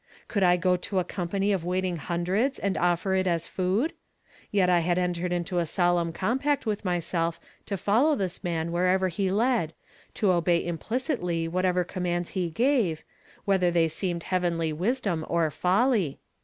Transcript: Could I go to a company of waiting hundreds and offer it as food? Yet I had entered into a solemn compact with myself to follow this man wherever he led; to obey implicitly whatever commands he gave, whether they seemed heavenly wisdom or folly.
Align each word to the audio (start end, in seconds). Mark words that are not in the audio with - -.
Could 0.27 0.41
I 0.41 0.57
go 0.57 0.77
to 0.77 0.97
a 0.97 1.03
company 1.03 1.51
of 1.51 1.63
waiting 1.63 1.97
hundreds 1.97 2.57
and 2.57 2.75
offer 2.75 3.13
it 3.13 3.27
as 3.27 3.45
food? 3.45 3.93
Yet 4.49 4.67
I 4.67 4.79
had 4.79 4.97
entered 4.97 5.31
into 5.31 5.59
a 5.59 5.65
solemn 5.67 6.11
compact 6.11 6.65
with 6.65 6.83
myself 6.83 7.39
to 7.67 7.77
follow 7.77 8.15
this 8.15 8.43
man 8.43 8.71
wherever 8.71 9.09
he 9.09 9.29
led; 9.31 9.73
to 10.15 10.31
obey 10.31 10.65
implicitly 10.65 11.47
whatever 11.47 11.83
commands 11.83 12.29
he 12.29 12.49
gave, 12.49 13.03
whether 13.45 13.69
they 13.69 13.87
seemed 13.87 14.23
heavenly 14.23 14.73
wisdom 14.73 15.23
or 15.29 15.51
folly. 15.51 16.17